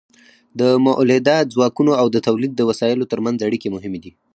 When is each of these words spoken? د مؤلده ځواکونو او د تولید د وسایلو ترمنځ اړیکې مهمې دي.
د 0.59 0.61
مؤلده 0.85 1.37
ځواکونو 1.53 1.91
او 2.01 2.07
د 2.11 2.17
تولید 2.27 2.51
د 2.55 2.61
وسایلو 2.69 3.09
ترمنځ 3.11 3.37
اړیکې 3.47 3.73
مهمې 3.75 3.99
دي. 4.03 4.11